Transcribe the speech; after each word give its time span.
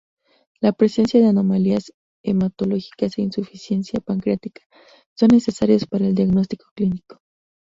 La 0.61 0.71
presencia 0.71 1.19
de 1.19 1.27
anomalías 1.27 1.93
hematológicas 2.23 3.15
e 3.19 3.21
insuficiencia 3.21 3.99
pancreática 3.99 4.63
son 5.15 5.27
necesarias 5.31 5.85
para 5.85 6.07
el 6.07 6.15
diagnostico 6.15 6.65
clínico. 6.73 7.19